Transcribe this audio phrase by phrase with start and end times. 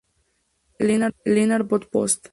[0.79, 2.29] Lennart von Post.